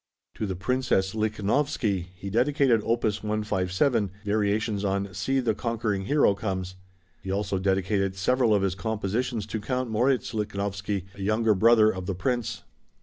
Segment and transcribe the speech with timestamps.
[0.33, 6.73] To the Princess Lichnowsky he dedicated opus 157, variations on "See the Conquering Hero Comes."
[7.21, 12.07] He also dedicated several of his compositions to Count Moritz Lichnowsky, a younger brother of
[12.07, 12.63] the Prince.